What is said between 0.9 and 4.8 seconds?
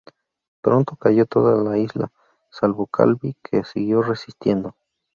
cayó toda la isla, salvo Calvi que siguió resistiendo.